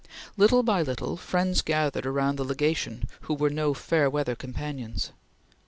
Little 0.35 0.63
by 0.63 0.81
little, 0.81 1.15
friends 1.15 1.61
gathered 1.61 2.07
about 2.07 2.35
the 2.37 2.43
Legation 2.43 3.07
who 3.25 3.35
were 3.35 3.51
no 3.51 3.75
fair 3.75 4.09
weather 4.09 4.33
companions. 4.33 5.11